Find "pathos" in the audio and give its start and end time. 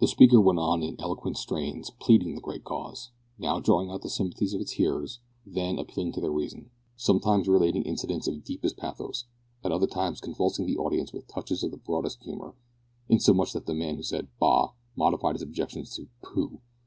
8.76-9.24